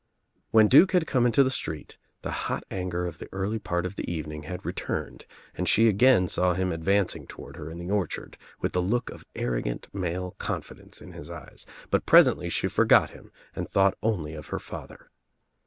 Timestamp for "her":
7.55-7.69, 14.47-14.57